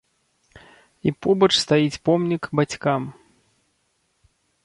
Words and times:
І 1.09 1.13
побач 1.25 1.49
стаіць 1.63 2.01
помнік 2.09 2.43
бацькам. 2.59 3.01